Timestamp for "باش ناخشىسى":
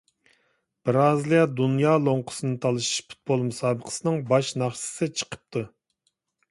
4.35-5.15